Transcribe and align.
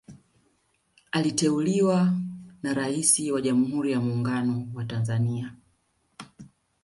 Aliteuliwa 1.11 2.13
na 2.63 2.73
Rais 2.73 3.19
wa 3.19 3.41
Jamhuri 3.41 3.91
ya 3.91 4.01
muungano 4.01 4.67
wa 4.73 4.83
Tanzania 4.85 5.55